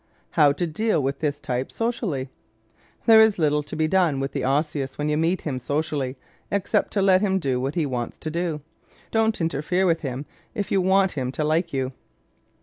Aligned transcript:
How 0.31 0.51
to 0.53 0.65
Deal 0.65 0.99
with 1.03 1.19
this 1.19 1.39
Type 1.39 1.71
Socially¶ 1.71 2.25
There 3.05 3.21
is 3.21 3.37
little 3.37 3.61
to 3.61 3.75
be 3.75 3.87
done 3.87 4.19
with 4.19 4.31
the 4.31 4.43
Osseous 4.43 4.97
when 4.97 5.09
you 5.09 5.15
meet 5.15 5.41
him 5.41 5.59
socially 5.59 6.17
except 6.49 6.91
to 6.93 7.03
let 7.03 7.21
him 7.21 7.37
do 7.37 7.61
what 7.61 7.75
he 7.75 7.85
wants 7.85 8.17
to 8.17 8.31
do. 8.31 8.61
Don't 9.11 9.39
interfere 9.39 9.85
with 9.85 9.99
him 9.99 10.25
if 10.55 10.71
you 10.71 10.81
want 10.81 11.11
him 11.11 11.31
to 11.33 11.43
like 11.43 11.71
you. 11.71 11.93